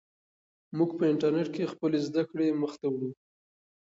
موږ 0.77 0.89
په 0.97 1.03
انټرنیټ 1.11 1.47
کې 1.55 1.71
خپلې 1.73 1.97
زده 2.07 2.23
کړې 2.29 2.47
مخ 2.61 2.73
ته 2.81 2.87
وړو. 2.93 3.09